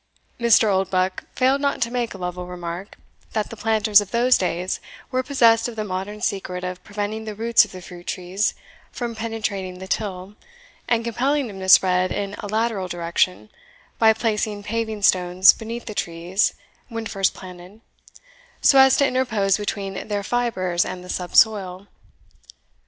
Mr. 0.39 0.67
Oldbuck 0.67 1.25
failed 1.35 1.61
not 1.61 1.79
to 1.79 1.91
make 1.91 2.15
Lovel 2.15 2.47
remark, 2.47 2.97
that 3.33 3.51
the 3.51 3.55
planters 3.55 4.01
of 4.01 4.09
those 4.09 4.35
days 4.35 4.79
were 5.11 5.21
possessed 5.21 5.67
of 5.67 5.75
the 5.75 5.83
modern 5.83 6.21
secret 6.21 6.63
of 6.63 6.83
preventing 6.83 7.25
the 7.25 7.35
roots 7.35 7.65
of 7.65 7.71
the 7.71 7.83
fruit 7.83 8.07
trees 8.07 8.55
from 8.91 9.13
penetrating 9.13 9.77
the 9.77 9.87
till, 9.87 10.33
and 10.87 11.03
compelling 11.03 11.45
them 11.45 11.59
to 11.59 11.69
spread 11.69 12.11
in 12.11 12.33
a 12.39 12.47
lateral 12.47 12.87
direction, 12.87 13.51
by 13.99 14.11
placing 14.11 14.63
paving 14.63 15.03
stones 15.03 15.53
beneath 15.53 15.85
the 15.85 15.93
trees 15.93 16.55
when 16.89 17.05
first 17.05 17.35
planted, 17.35 17.79
so 18.59 18.79
as 18.79 18.97
to 18.97 19.05
interpose 19.05 19.55
between 19.57 20.07
their 20.07 20.23
fibres 20.23 20.83
and 20.83 21.03
the 21.03 21.09
subsoil. 21.09 21.85